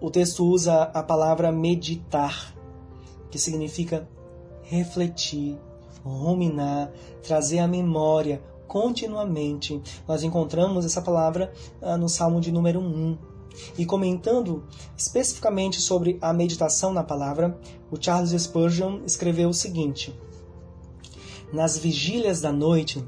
[0.00, 2.54] O texto usa a palavra meditar,
[3.28, 4.08] que significa
[4.62, 5.58] refletir,
[6.04, 9.82] ruminar, trazer à memória continuamente.
[10.06, 13.18] Nós encontramos essa palavra ah, no Salmo de número 1.
[13.78, 14.64] E comentando
[14.96, 17.58] especificamente sobre a meditação na palavra,
[17.90, 20.14] o Charles Spurgeon escreveu o seguinte:
[21.52, 23.02] Nas vigílias da noite,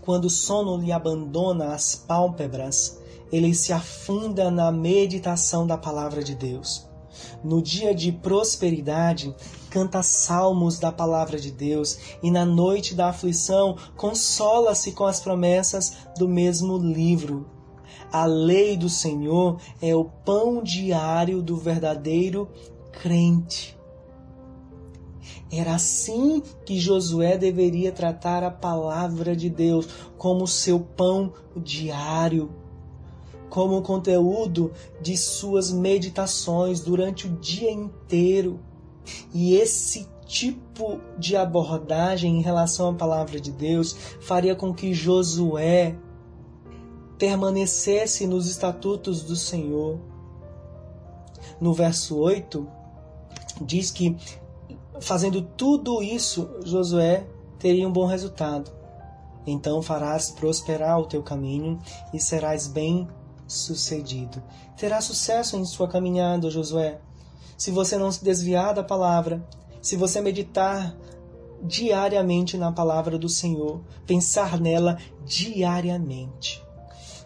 [0.00, 3.00] quando o sono lhe abandona as pálpebras,
[3.32, 6.86] ele se afunda na meditação da palavra de Deus.
[7.42, 9.34] No dia de prosperidade,
[9.70, 15.96] canta salmos da palavra de Deus, e na noite da aflição, consola-se com as promessas
[16.18, 17.55] do mesmo livro.
[18.16, 22.48] A lei do Senhor é o pão diário do verdadeiro
[22.90, 23.76] crente.
[25.52, 32.48] Era assim que Josué deveria tratar a palavra de Deus como seu pão diário
[33.50, 38.58] como conteúdo de suas meditações durante o dia inteiro.
[39.34, 45.98] E esse tipo de abordagem em relação à palavra de Deus faria com que Josué
[47.18, 49.98] permanecesse nos estatutos do Senhor.
[51.60, 52.66] No verso 8,
[53.60, 54.16] diz que
[55.00, 57.26] fazendo tudo isso, Josué
[57.58, 58.70] teria um bom resultado.
[59.46, 61.78] Então farás prosperar o teu caminho
[62.12, 63.08] e serás bem
[63.46, 64.42] sucedido.
[64.76, 67.00] Terá sucesso em sua caminhada, Josué,
[67.56, 69.46] se você não se desviar da palavra,
[69.80, 70.94] se você meditar
[71.62, 76.65] diariamente na palavra do Senhor, pensar nela diariamente.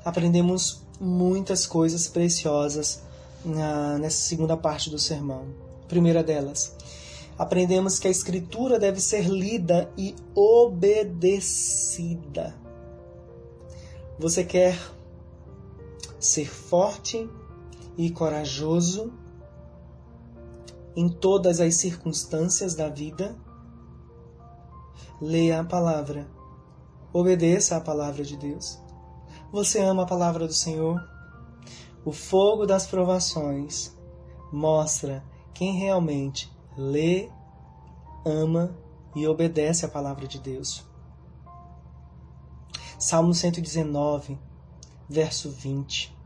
[0.04, 3.02] Aprendemos muitas coisas preciosas
[3.44, 5.46] na, nessa segunda parte do sermão.
[5.88, 6.74] primeira delas,
[7.36, 11.50] aprendemos que a Escritura deve ser lida e obedecida.
[14.18, 14.78] Você quer
[16.18, 17.28] ser forte
[17.96, 19.12] e corajoso
[20.96, 23.36] em todas as circunstâncias da vida.
[25.20, 26.26] Leia a palavra.
[27.12, 28.79] Obedeça à palavra de Deus.
[29.52, 31.02] Você ama a palavra do Senhor?
[32.04, 33.92] O fogo das provações
[34.52, 37.28] mostra quem realmente lê,
[38.24, 38.78] ama
[39.16, 40.84] e obedece à palavra de Deus.
[42.96, 44.38] Salmo 119
[45.08, 46.16] verso 20.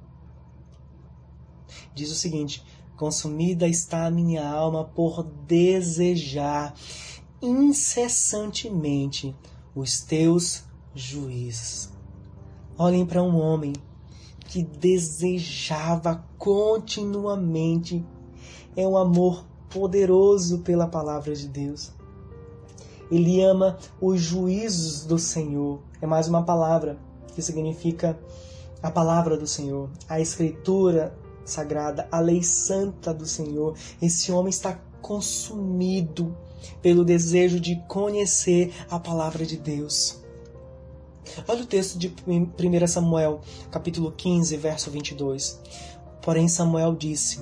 [1.95, 2.63] Diz o seguinte:
[2.95, 6.75] Consumida está a minha alma por desejar
[7.41, 9.35] incessantemente
[9.75, 11.94] os teus juízos.
[12.77, 13.73] Olhem para um homem
[14.47, 18.05] que desejava continuamente.
[18.77, 21.93] É um amor poderoso pela palavra de Deus.
[23.11, 25.81] Ele ama os juízos do Senhor.
[26.01, 26.99] É mais uma palavra
[27.35, 28.19] que significa
[28.83, 33.77] a palavra do Senhor, a escritura sagrada, a lei santa do Senhor.
[34.03, 36.37] Esse homem está consumido
[36.83, 40.24] pelo desejo de conhecer a palavra de Deus.
[41.49, 45.61] Olha o texto de 1 Samuel, capítulo 15, verso 22.
[46.23, 47.41] Porém, Samuel disse: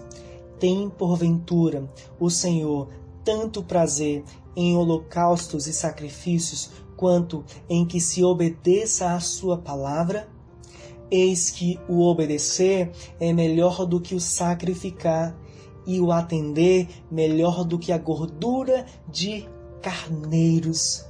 [0.58, 2.88] Tem porventura o Senhor
[3.22, 4.24] tanto prazer
[4.56, 10.28] em holocaustos e sacrifícios, quanto em que se obedeça à sua palavra?
[11.10, 15.36] Eis que o obedecer é melhor do que o sacrificar,
[15.86, 19.48] e o atender melhor do que a gordura de
[19.82, 21.04] carneiros.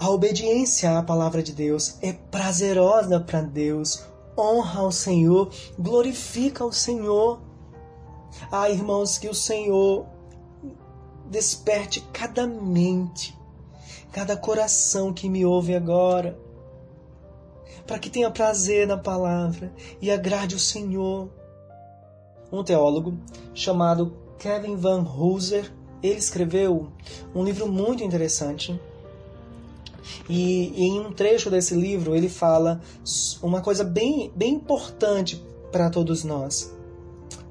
[0.00, 4.02] A obediência à palavra de Deus é prazerosa para Deus,
[4.36, 7.38] honra ao Senhor, glorifica ao Senhor.
[8.50, 10.06] Ah, irmãos, que o Senhor
[11.26, 13.38] desperte cada mente,
[14.10, 16.38] cada coração que me ouve agora
[17.86, 21.28] para que tenha prazer na palavra e agrade o Senhor.
[22.50, 23.18] Um teólogo
[23.52, 25.70] chamado Kevin Van Hooser,
[26.02, 26.90] ele escreveu
[27.34, 28.80] um livro muito interessante.
[30.28, 32.80] E, e em um trecho desse livro ele fala
[33.42, 36.74] uma coisa bem, bem importante para todos nós.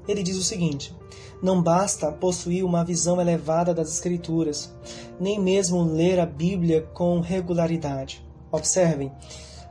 [0.06, 0.94] Ele diz o seguinte:
[1.42, 4.74] Não basta possuir uma visão elevada das Escrituras,
[5.18, 8.24] nem mesmo ler a Bíblia com regularidade.
[8.50, 9.12] Observem,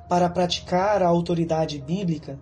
[0.08, 2.40] para praticar a autoridade bíblica,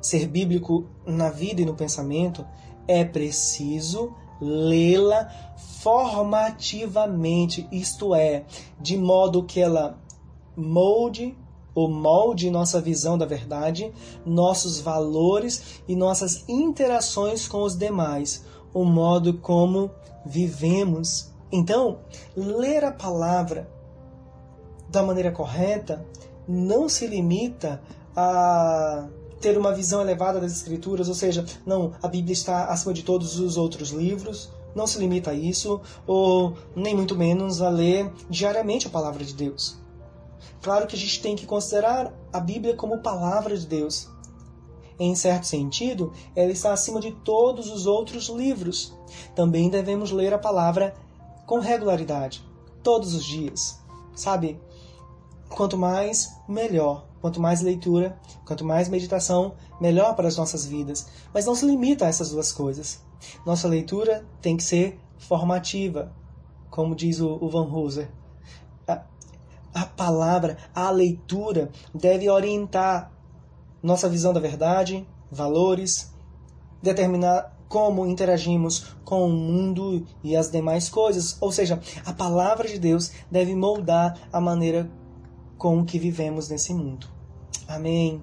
[0.00, 2.46] ser bíblico na vida e no pensamento,
[2.86, 5.28] é preciso lê-la
[5.80, 8.44] formativamente, isto é,
[8.80, 9.98] de modo que ela
[10.56, 11.36] molde
[11.74, 13.92] ou molde nossa visão da verdade,
[14.24, 19.90] nossos valores e nossas interações com os demais, o modo como
[20.24, 21.30] vivemos.
[21.52, 21.98] Então,
[22.34, 23.70] ler a palavra
[24.88, 26.04] da maneira correta
[26.48, 27.82] não se limita
[28.16, 29.06] a
[29.46, 33.38] ter uma visão elevada das escrituras, ou seja, não, a Bíblia está acima de todos
[33.38, 38.88] os outros livros, não se limita a isso, ou nem muito menos a ler diariamente
[38.88, 39.78] a palavra de Deus.
[40.60, 44.08] Claro que a gente tem que considerar a Bíblia como palavra de Deus.
[44.98, 48.96] Em certo sentido, ela está acima de todos os outros livros.
[49.36, 50.92] Também devemos ler a palavra
[51.46, 52.44] com regularidade,
[52.82, 53.78] todos os dias.
[54.12, 54.60] Sabe?
[55.48, 57.06] Quanto mais, melhor.
[57.26, 61.06] Quanto mais leitura, quanto mais meditação, melhor para as nossas vidas.
[61.34, 63.02] Mas não se limita a essas duas coisas.
[63.44, 66.12] Nossa leitura tem que ser formativa,
[66.70, 68.08] como diz o Van Hooser
[69.76, 73.12] a palavra, a leitura deve orientar
[73.82, 76.14] nossa visão da verdade, valores,
[76.82, 81.36] determinar como interagimos com o mundo e as demais coisas.
[81.42, 84.90] Ou seja, a palavra de Deus deve moldar a maneira
[85.58, 87.15] com que vivemos nesse mundo.
[87.68, 88.22] Amém.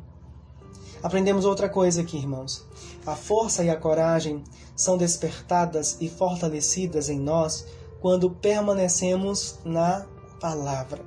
[1.02, 2.66] Aprendemos outra coisa aqui, irmãos.
[3.06, 4.44] A força e a coragem
[4.76, 7.66] são despertadas e fortalecidas em nós
[8.00, 10.06] quando permanecemos na
[10.40, 11.02] palavra.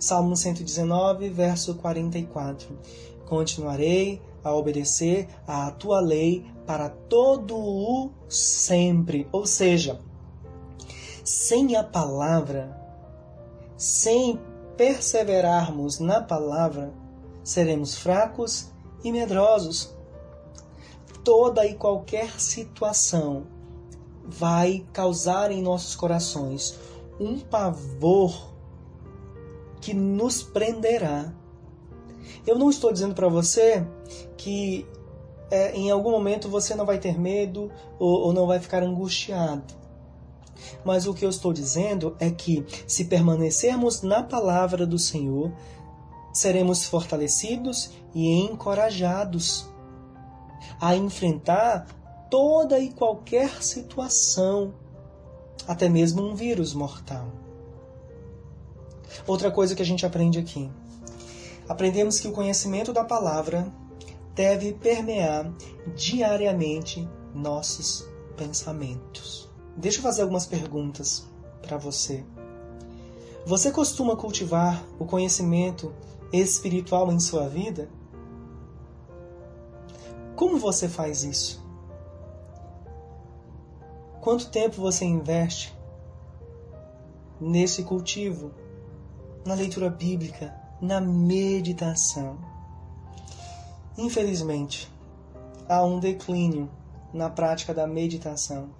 [0.00, 2.78] Salmo 119, verso 44.
[3.26, 9.28] Continuarei a obedecer à tua lei para todo o sempre.
[9.32, 10.00] Ou seja,
[11.24, 12.76] sem a palavra,
[13.76, 14.40] sem
[14.76, 16.92] perseverarmos na palavra,
[17.48, 18.70] seremos fracos
[19.02, 19.96] e medrosos.
[21.24, 23.46] Toda e qualquer situação
[24.24, 26.78] vai causar em nossos corações
[27.18, 28.52] um pavor
[29.80, 31.32] que nos prenderá.
[32.46, 33.86] Eu não estou dizendo para você
[34.36, 34.86] que
[35.50, 39.78] é, em algum momento você não vai ter medo ou, ou não vai ficar angustiado.
[40.84, 45.52] Mas o que eu estou dizendo é que, se permanecermos na palavra do Senhor,
[46.38, 49.68] seremos fortalecidos e encorajados
[50.80, 51.86] a enfrentar
[52.30, 54.74] toda e qualquer situação,
[55.66, 57.28] até mesmo um vírus mortal.
[59.26, 60.70] Outra coisa que a gente aprende aqui.
[61.68, 63.70] Aprendemos que o conhecimento da palavra
[64.34, 65.52] deve permear
[65.94, 69.50] diariamente nossos pensamentos.
[69.76, 71.26] Deixa eu fazer algumas perguntas
[71.60, 72.24] para você.
[73.44, 75.92] Você costuma cultivar o conhecimento
[76.32, 77.88] espiritual em sua vida?
[80.36, 81.66] Como você faz isso?
[84.20, 85.76] Quanto tempo você investe
[87.40, 88.52] nesse cultivo
[89.44, 92.38] na leitura bíblica, na meditação.
[93.96, 94.92] Infelizmente,
[95.68, 96.70] há um declínio
[97.12, 98.70] na prática da meditação.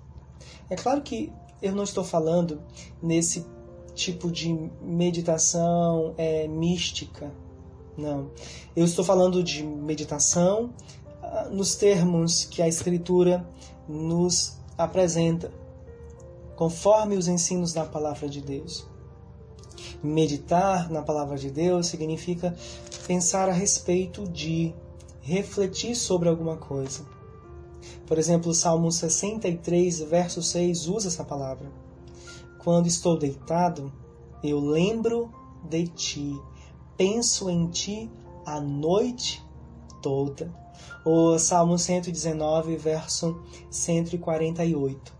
[0.69, 1.33] É claro que
[1.63, 2.63] eu não estou falando
[3.03, 3.47] nesse
[3.99, 7.33] tipo de meditação é, mística,
[7.97, 8.31] não.
[8.75, 10.73] Eu estou falando de meditação
[11.23, 13.45] ah, nos termos que a Escritura
[13.89, 15.53] nos apresenta,
[16.55, 18.87] conforme os ensinos da palavra de Deus.
[20.03, 22.55] Meditar na palavra de Deus significa
[23.07, 24.75] pensar a respeito de,
[25.29, 27.05] refletir sobre alguma coisa.
[28.07, 31.71] Por exemplo, o Salmo 63, verso 6 usa essa palavra.
[32.59, 33.93] Quando estou deitado,
[34.43, 35.33] eu lembro
[35.69, 36.41] de ti,
[36.97, 38.11] penso em ti
[38.45, 39.45] a noite
[40.03, 40.53] toda.
[41.05, 43.41] O Salmo 119, verso
[43.71, 45.13] 148.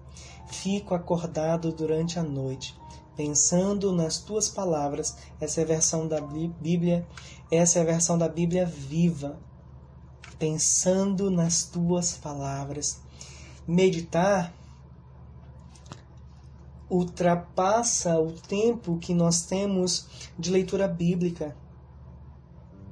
[0.49, 2.79] Fico acordado durante a noite,
[3.17, 5.17] pensando nas tuas palavras.
[5.41, 7.07] Essa é a versão da Bíblia,
[7.51, 9.39] essa é a versão da Bíblia viva.
[10.39, 13.01] Pensando nas tuas palavras.
[13.67, 14.55] Meditar
[16.91, 20.07] ultrapassa o tempo que nós temos
[20.39, 21.57] de leitura bíblica.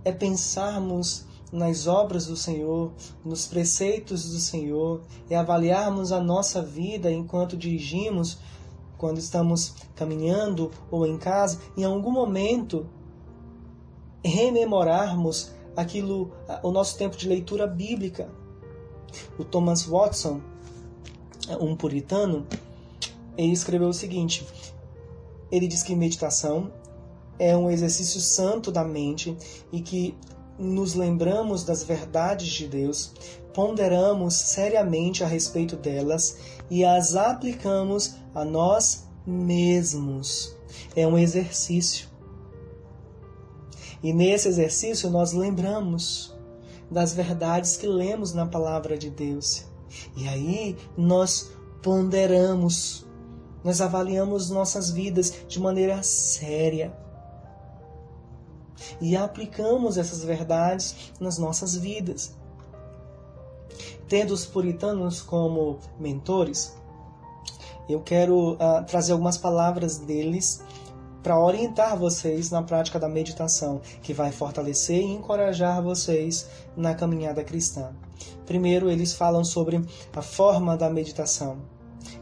[0.04, 2.92] É pensarmos nas obras do Senhor,
[3.24, 8.38] nos preceitos do Senhor, é avaliarmos a nossa vida enquanto dirigimos
[8.98, 12.86] quando estamos caminhando ou em casa, em algum momento
[14.24, 16.32] rememorarmos aquilo,
[16.62, 18.28] o nosso tempo de leitura bíblica.
[19.38, 20.40] O Thomas Watson,
[21.60, 22.46] um puritano,
[23.36, 24.46] ele escreveu o seguinte:
[25.50, 26.72] ele diz que meditação
[27.38, 29.36] é um exercício santo da mente
[29.72, 30.16] e que
[30.58, 33.12] nos lembramos das verdades de Deus,
[33.52, 36.38] ponderamos seriamente a respeito delas
[36.70, 40.56] e as aplicamos a nós mesmos.
[40.94, 42.08] É um exercício.
[44.02, 46.34] E nesse exercício nós lembramos
[46.90, 49.64] das verdades que lemos na palavra de Deus.
[50.16, 51.50] E aí nós
[51.82, 53.05] ponderamos,
[53.66, 56.96] nós avaliamos nossas vidas de maneira séria
[59.00, 62.36] e aplicamos essas verdades nas nossas vidas.
[64.08, 66.76] Tendo os puritanos como mentores,
[67.88, 70.62] eu quero uh, trazer algumas palavras deles
[71.20, 77.42] para orientar vocês na prática da meditação, que vai fortalecer e encorajar vocês na caminhada
[77.42, 77.90] cristã.
[78.46, 81.74] Primeiro, eles falam sobre a forma da meditação.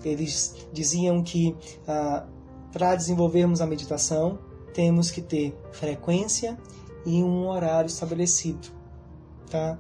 [0.09, 2.27] Eles diziam que ah,
[2.73, 4.39] para desenvolvermos a meditação,
[4.73, 6.59] temos que ter frequência
[7.07, 8.69] e um horário estabelecido.
[9.49, 9.79] Tá?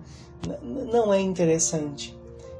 [0.62, 2.16] Não é interessante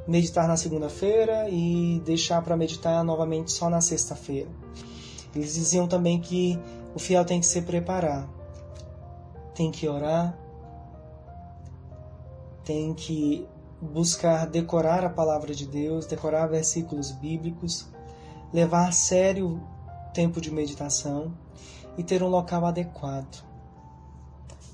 [0.07, 4.51] meditar na segunda-feira e deixar para meditar novamente só na sexta-feira.
[5.35, 6.59] Eles diziam também que
[6.95, 8.29] o fiel tem que se preparar,
[9.55, 10.37] tem que orar,
[12.65, 13.47] tem que
[13.81, 17.89] buscar decorar a palavra de Deus, decorar versículos bíblicos,
[18.53, 19.61] levar a sério
[20.09, 21.33] o tempo de meditação
[21.97, 23.45] e ter um local adequado.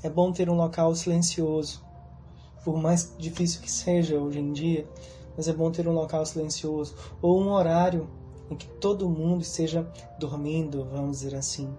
[0.03, 1.85] É bom ter um local silencioso,
[2.65, 4.89] por mais difícil que seja hoje em dia,
[5.37, 8.09] mas é bom ter um local silencioso ou um horário
[8.51, 11.73] em que todo mundo esteja dormindo, vamos dizer assim.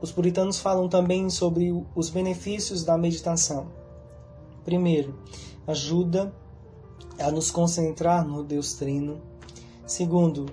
[0.00, 3.68] Os puritanos falam também sobre os benefícios da meditação.
[4.64, 5.18] Primeiro,
[5.66, 6.34] ajuda
[7.18, 9.20] a nos concentrar no Deus Trino.
[9.86, 10.46] Segundo,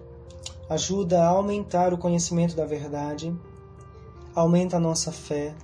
[0.70, 3.34] ajuda a aumentar o conhecimento da verdade,
[4.36, 5.56] aumenta a nossa fé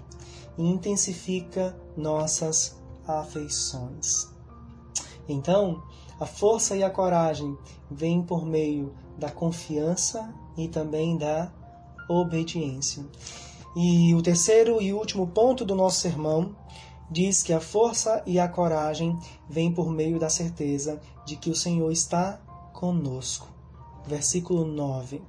[0.57, 2.75] e intensifica nossas
[3.07, 4.31] afeições.
[5.27, 5.81] Então,
[6.19, 7.57] a força e a coragem
[7.89, 11.51] vêm por meio da confiança e também da
[12.09, 13.05] obediência.
[13.75, 16.55] E o terceiro e último ponto do nosso sermão
[17.13, 21.55] diz que a força e a coragem vêm por meio da certeza de que o
[21.55, 22.41] Senhor está
[22.73, 23.47] conosco.
[24.05, 25.21] Versículo 9.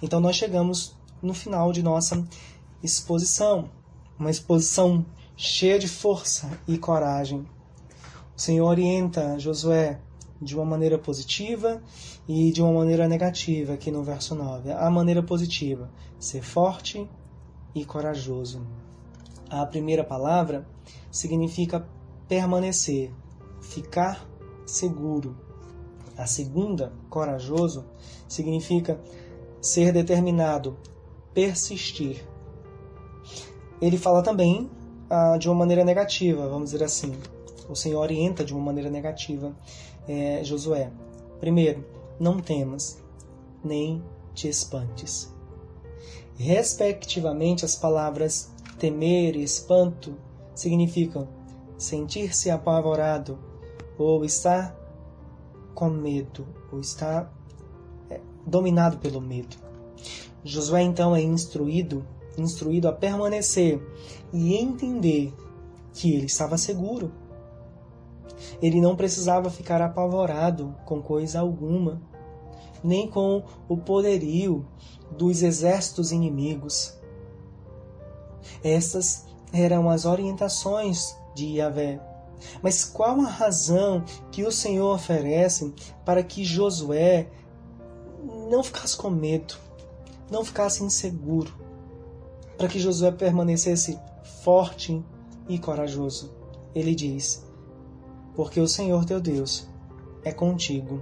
[0.00, 2.24] Então nós chegamos no final de nossa
[2.82, 3.68] exposição,
[4.16, 5.04] uma exposição
[5.36, 7.44] cheia de força e coragem.
[8.36, 9.98] O Senhor orienta Josué
[10.40, 11.82] de uma maneira positiva
[12.28, 14.70] e de uma maneira negativa aqui no verso 9.
[14.70, 17.08] A maneira positiva, ser forte
[17.74, 18.64] e corajoso.
[19.50, 20.66] A primeira palavra
[21.16, 21.88] significa
[22.28, 23.10] permanecer,
[23.60, 24.28] ficar
[24.66, 25.34] seguro.
[26.16, 27.84] A segunda, corajoso,
[28.28, 29.00] significa
[29.60, 30.76] ser determinado,
[31.32, 32.22] persistir.
[33.80, 34.70] Ele fala também
[35.08, 37.14] ah, de uma maneira negativa, vamos dizer assim.
[37.68, 39.56] O Senhor orienta de uma maneira negativa
[40.06, 40.90] é, Josué.
[41.40, 41.84] Primeiro,
[42.20, 43.02] não temas,
[43.64, 44.02] nem
[44.34, 45.34] te espantes.
[46.36, 50.14] Respectivamente, as palavras temer e espanto
[50.56, 51.28] significam
[51.78, 53.38] sentir-se apavorado
[53.96, 54.74] ou estar
[55.74, 57.32] com medo, ou estar
[58.10, 59.56] é, dominado pelo medo.
[60.42, 62.04] Josué então é instruído,
[62.36, 63.80] instruído a permanecer
[64.32, 65.32] e entender
[65.92, 67.12] que ele estava seguro
[68.60, 72.00] ele não precisava ficar apavorado com coisa alguma,
[72.82, 74.66] nem com o poderio
[75.10, 76.98] dos exércitos inimigos.
[78.62, 82.00] Essas eram as orientações de Yahvé.
[82.62, 85.74] Mas qual a razão que o Senhor oferece
[86.04, 87.28] para que Josué
[88.50, 89.54] não ficasse com medo,
[90.30, 91.52] não ficasse inseguro,
[92.58, 93.98] para que Josué permanecesse
[94.42, 95.02] forte
[95.48, 96.34] e corajoso?
[96.74, 97.46] Ele diz:
[98.34, 99.66] porque o Senhor teu Deus
[100.22, 101.00] é contigo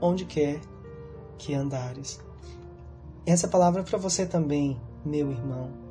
[0.00, 0.60] onde quer
[1.38, 2.20] que andares.
[3.24, 5.85] Essa palavra é para você também, meu irmão.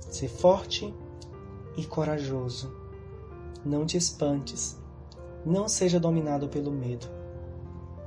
[0.00, 0.94] Ser forte
[1.76, 2.72] e corajoso.
[3.64, 4.78] Não te espantes.
[5.44, 7.06] Não seja dominado pelo medo.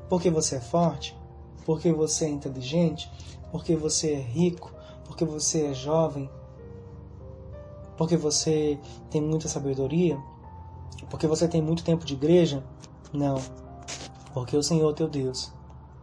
[0.09, 1.17] Porque você é forte,
[1.65, 3.09] porque você é inteligente,
[3.51, 4.71] porque você é rico,
[5.05, 6.29] porque você é jovem,
[7.97, 8.79] porque você
[9.09, 10.17] tem muita sabedoria,
[11.09, 12.63] porque você tem muito tempo de igreja?
[13.11, 13.35] Não.
[14.33, 15.53] Porque o Senhor teu Deus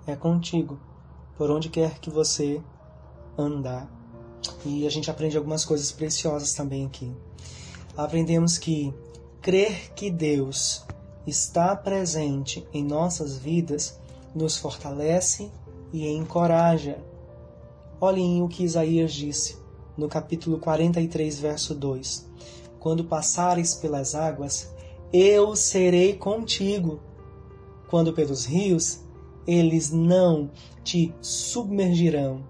[0.07, 0.79] é contigo
[1.37, 2.63] por onde quer que você
[3.37, 4.00] andar.
[4.65, 7.13] E a gente aprende algumas coisas preciosas também aqui.
[7.97, 8.93] Aprendemos que
[9.41, 10.85] crer que Deus
[11.27, 13.99] está presente em nossas vidas
[14.35, 15.51] nos fortalece
[15.93, 16.99] e encoraja.
[18.01, 19.59] Olhem o que Isaías disse
[19.97, 22.27] no capítulo 43, verso 2:
[22.79, 24.73] Quando passares pelas águas,
[25.13, 27.01] eu serei contigo.
[27.89, 29.01] Quando pelos rios,
[29.47, 30.51] eles não
[30.85, 32.43] te submergirão.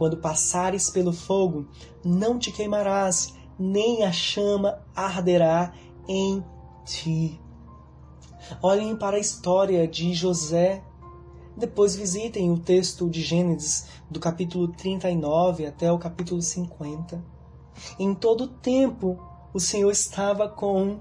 [0.00, 1.68] Quando passares pelo fogo,
[2.02, 5.74] não te queimarás, nem a chama arderá
[6.08, 6.42] em
[6.86, 7.38] ti.
[8.62, 10.82] Olhem para a história de José.
[11.54, 17.22] Depois visitem o texto de Gênesis, do capítulo 39 até o capítulo 50.
[17.98, 19.22] Em todo tempo,
[19.52, 20.98] o Senhor estava com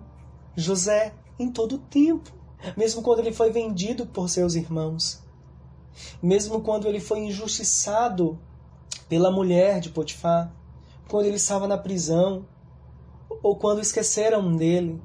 [0.57, 2.33] José, em todo tempo.
[2.75, 5.23] Mesmo quando ele foi vendido por seus irmãos.
[6.21, 8.37] Mesmo quando ele foi injustiçado
[9.09, 10.53] pela mulher de Potifar.
[11.09, 12.45] Quando ele estava na prisão.
[13.41, 15.01] Ou quando esqueceram dele.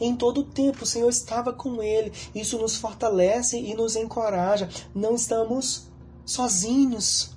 [0.00, 2.12] Em todo o tempo o Senhor estava com ele.
[2.34, 4.68] Isso nos fortalece e nos encoraja.
[4.94, 5.88] Não estamos
[6.24, 7.35] sozinhos.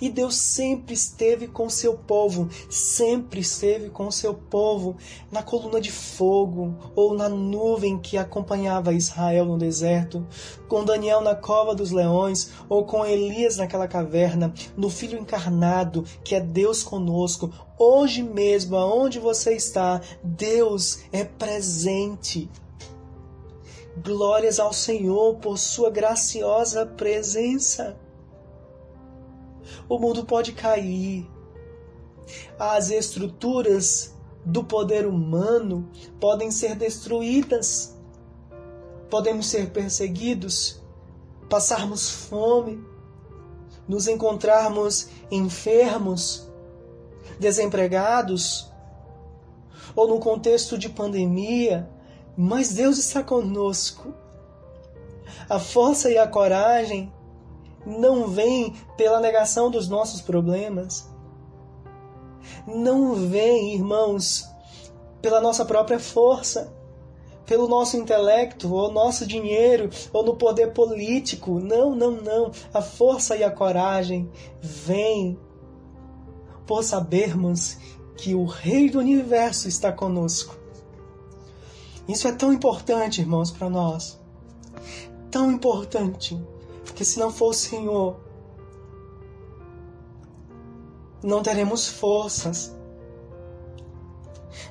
[0.00, 4.96] E Deus sempre esteve com seu povo, sempre esteve com seu povo
[5.30, 10.26] na coluna de fogo ou na nuvem que acompanhava Israel no deserto,
[10.68, 16.34] com Daniel na cova dos leões ou com Elias naquela caverna, no Filho encarnado que
[16.34, 17.50] é Deus conosco.
[17.78, 22.50] Hoje mesmo, aonde você está, Deus é presente.
[24.02, 27.96] Glórias ao Senhor por sua graciosa presença.
[29.88, 31.28] O mundo pode cair.
[32.58, 34.14] As estruturas
[34.44, 35.88] do poder humano
[36.20, 37.96] podem ser destruídas.
[39.08, 40.82] Podemos ser perseguidos,
[41.48, 42.84] passarmos fome,
[43.86, 46.48] nos encontrarmos enfermos,
[47.38, 48.70] desempregados,
[49.94, 51.88] ou no contexto de pandemia,
[52.36, 54.12] mas Deus está conosco.
[55.48, 57.12] A força e a coragem
[57.86, 61.08] não vem pela negação dos nossos problemas.
[62.66, 64.44] Não vem, irmãos,
[65.22, 66.74] pela nossa própria força,
[67.46, 71.60] pelo nosso intelecto, ou nosso dinheiro, ou no poder político.
[71.60, 72.50] Não, não, não.
[72.74, 74.28] A força e a coragem
[74.60, 75.38] vem
[76.66, 77.78] por sabermos
[78.16, 80.56] que o Rei do Universo está conosco.
[82.08, 84.18] Isso é tão importante, irmãos, para nós.
[85.30, 86.40] Tão importante.
[86.96, 88.16] Porque se não for o Senhor,
[91.22, 92.74] não teremos forças,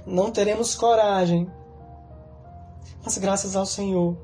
[0.07, 1.47] não teremos coragem.
[3.03, 4.17] Mas graças ao Senhor,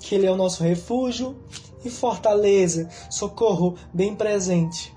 [0.00, 1.36] que Ele é o nosso refúgio
[1.84, 4.96] e fortaleza, socorro bem presente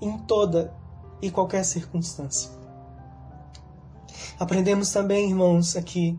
[0.00, 0.74] em toda
[1.20, 2.50] e qualquer circunstância.
[4.38, 6.18] Aprendemos também, irmãos, aqui,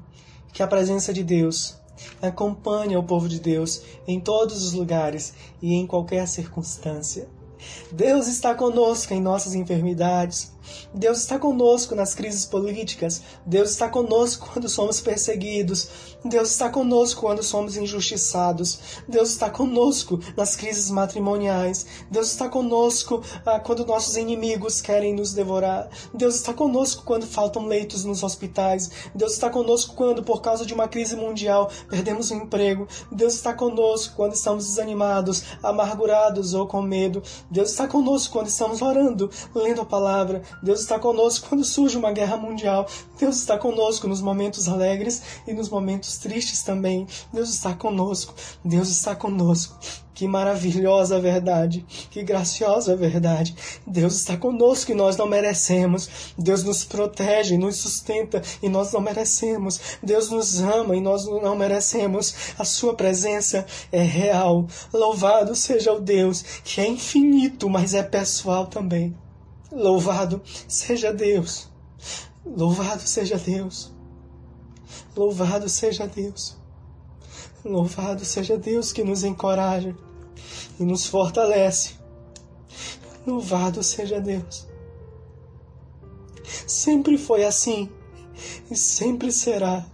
[0.54, 1.81] que a presença de Deus
[2.22, 7.28] Acompanhe o povo de Deus em todos os lugares e em qualquer circunstância.
[7.91, 10.52] Deus está conosco em nossas enfermidades.
[10.93, 13.22] Deus está conosco nas crises políticas.
[13.45, 15.89] Deus está conosco quando somos perseguidos.
[16.24, 18.80] Deus está conosco quando somos injustiçados.
[19.07, 21.86] Deus está conosco nas crises matrimoniais.
[22.09, 25.89] Deus está conosco ah, quando nossos inimigos querem nos devorar.
[26.14, 28.91] Deus está conosco quando faltam leitos nos hospitais.
[29.16, 32.88] Deus está conosco quando, por causa de uma crise mundial, perdemos o emprego.
[33.12, 37.24] Deus está conosco quando estamos desanimados, amargurados ou com medo.
[37.49, 40.41] Deus está conosco quando estamos orando, lendo a palavra.
[40.62, 42.88] Deus está conosco quando surge uma guerra mundial.
[43.20, 47.08] Deus está conosco nos momentos alegres e nos momentos tristes também.
[47.34, 48.34] Deus está conosco.
[48.64, 49.78] Deus está conosco.
[50.22, 53.56] Que maravilhosa verdade, que graciosa verdade.
[53.88, 56.34] Deus está conosco e nós não merecemos.
[56.38, 59.80] Deus nos protege, nos sustenta e nós não merecemos.
[60.04, 62.54] Deus nos ama e nós não merecemos.
[62.60, 64.68] A sua presença é real.
[64.93, 69.16] Louvado seja o Deus que é infinito, mas é pessoal também.
[69.72, 71.70] Louvado seja Deus.
[72.46, 73.92] Louvado seja Deus.
[75.16, 76.58] Louvado seja Deus.
[77.64, 79.96] Louvado seja Deus que nos encoraja
[80.80, 81.96] e nos fortalece.
[83.26, 84.68] Louvado seja Deus.
[86.68, 87.90] Sempre foi assim
[88.70, 89.86] e sempre será.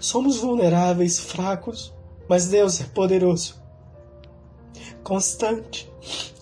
[0.00, 1.92] Somos vulneráveis, fracos,
[2.28, 3.60] mas Deus é poderoso,
[5.02, 5.90] constante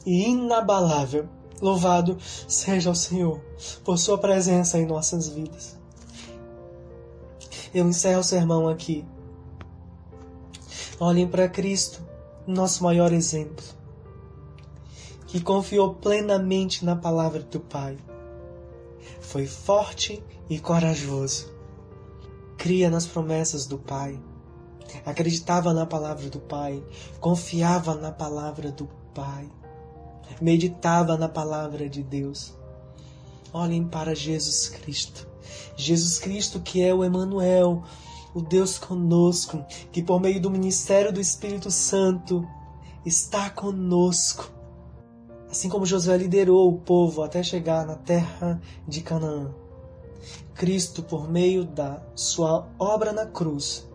[0.06, 1.28] e inabalável.
[1.60, 2.16] Louvado
[2.48, 3.40] seja o Senhor
[3.84, 5.78] por Sua presença em nossas vidas.
[7.72, 9.04] Eu encerro o sermão aqui.
[10.98, 12.02] Olhem para Cristo,
[12.46, 13.64] nosso maior exemplo,
[15.26, 17.96] que confiou plenamente na palavra do Pai.
[19.20, 21.52] Foi forte e corajoso.
[22.56, 24.20] Cria nas promessas do Pai.
[25.06, 26.82] acreditava na palavra do Pai,
[27.20, 29.48] confiava na palavra do Pai,
[30.40, 32.54] meditava na palavra de Deus.
[33.52, 35.26] Olhem para Jesus Cristo.
[35.76, 37.82] Jesus Cristo que é o Emanuel,
[38.34, 42.46] o Deus conosco, que por meio do ministério do Espírito Santo
[43.04, 44.50] está conosco.
[45.50, 49.52] Assim como Josué liderou o povo até chegar na terra de Canaã.
[50.54, 53.88] Cristo, por meio da sua obra na cruz,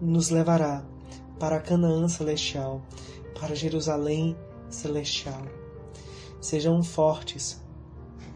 [0.00, 0.84] nos levará
[1.40, 2.82] para Canaã celestial,
[3.40, 4.36] para Jerusalém
[4.68, 5.61] celestial.
[6.42, 7.62] Sejam fortes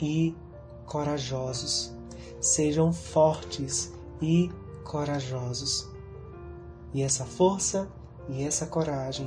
[0.01, 0.33] e
[0.87, 1.93] corajosos.
[2.41, 3.93] Sejam fortes
[4.23, 4.49] e
[4.85, 5.91] corajosos.
[6.95, 7.91] E essa força
[8.29, 9.27] e essa coragem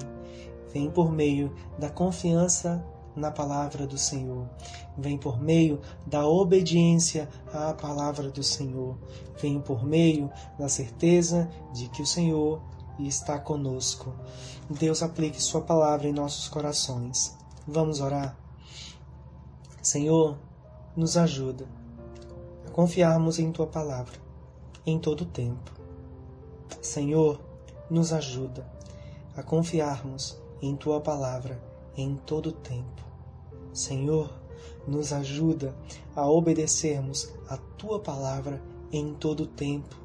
[0.74, 2.82] vem por meio da confiança
[3.14, 4.48] na palavra do Senhor,
[4.98, 8.98] vem por meio da obediência à palavra do Senhor,
[9.42, 12.62] vem por meio da certeza de que o Senhor
[12.98, 14.14] está conosco.
[14.70, 17.38] Deus aplique Sua palavra em nossos corações.
[17.68, 18.49] Vamos orar?
[19.82, 20.38] Senhor,
[20.94, 21.66] nos ajuda
[22.68, 24.18] a confiarmos em Tua palavra
[24.86, 25.72] em todo o tempo.
[26.82, 27.40] Senhor,
[27.90, 28.70] nos ajuda
[29.38, 31.64] a confiarmos em Tua palavra
[31.96, 33.04] em todo o tempo.
[33.72, 34.30] Senhor,
[34.86, 35.74] nos ajuda
[36.14, 38.62] a obedecermos a Tua palavra
[38.92, 39.96] em todo o tempo.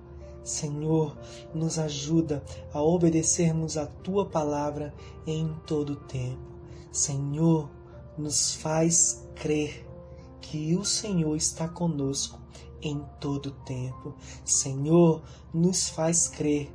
[0.45, 1.17] Senhor,
[1.53, 4.95] nos ajuda a obedecermos a Tua palavra
[5.27, 6.55] em todo o tempo.
[6.93, 7.69] Senhor,
[8.17, 9.87] nos faz crer
[10.41, 12.39] que o Senhor está conosco
[12.81, 14.15] em todo o tempo.
[14.45, 16.71] Senhor, nos faz crer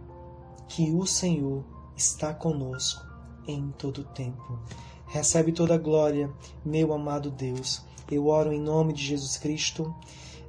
[0.68, 1.64] que o Senhor
[1.96, 3.06] está conosco
[3.48, 4.60] em todo o tempo.
[5.08, 6.32] Recebe toda a glória,
[6.64, 7.82] meu amado Deus.
[8.12, 9.94] Eu oro em nome de Jesus Cristo.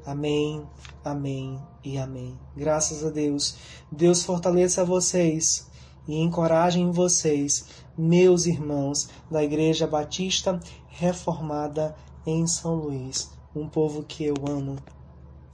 [0.05, 0.67] Amém,
[1.05, 2.39] amém e amém.
[2.57, 3.57] Graças a Deus.
[3.93, 5.70] Deus fortaleça vocês
[6.07, 11.95] e encorajem vocês, meus irmãos da Igreja Batista Reformada
[12.27, 14.77] em São Luís, um povo que eu amo,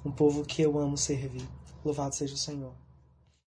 [0.05, 1.47] um povo que eu amo servir.
[1.85, 2.86] Louvado seja o Senhor.